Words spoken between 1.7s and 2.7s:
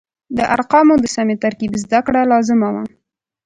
زده کړه لازمه